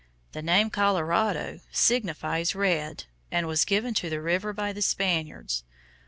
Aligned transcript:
The 0.31 0.41
name 0.41 0.71
"Colorado" 0.71 1.59
signifies 1.71 2.55
red, 2.55 3.03
and 3.31 3.45
was 3.45 3.63
given 3.65 3.93
to 3.93 4.09
the 4.09 4.19
river 4.19 4.51
by 4.51 4.73
the 4.73 4.81
Spaniards. 4.81 5.63